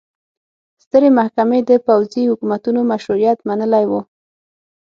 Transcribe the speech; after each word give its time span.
سترې 0.83 1.09
محکمې 1.17 1.59
د 1.69 1.71
پوځي 1.87 2.23
حکومتونو 2.31 2.79
مشروعیت 2.91 3.39
منلی 3.47 3.85
و. 3.87 3.91